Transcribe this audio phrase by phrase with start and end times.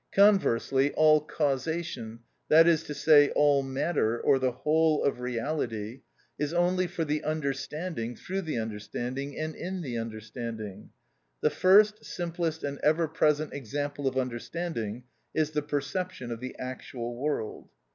[0.11, 6.01] Conversely all causation, that is to say, all matter, or the whole of reality,
[6.39, 10.89] is only for the understanding, through the understanding, and in the understanding.
[11.41, 15.03] The first, simplest, and ever present example of understanding
[15.35, 17.69] is the perception of the actual world.